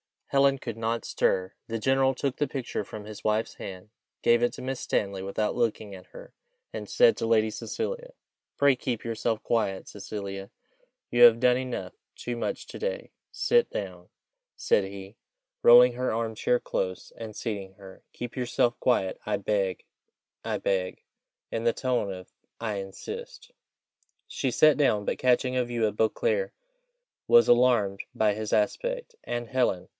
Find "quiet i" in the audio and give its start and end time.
18.79-19.35